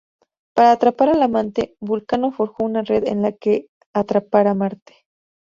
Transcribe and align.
Para 0.55 0.71
atrapar 0.71 1.09
al 1.09 1.21
amante, 1.21 1.75
Vulcano 1.79 2.31
forjó 2.31 2.63
una 2.63 2.81
red 2.81 3.05
en 3.07 3.21
la 3.21 3.33
que 3.33 3.67
atrapar 3.93 4.47
a 4.47 4.55
Marte. 4.55 5.05